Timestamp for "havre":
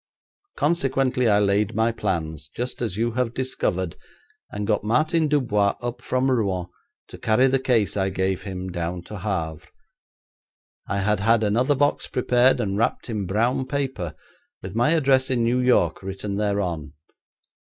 9.19-9.67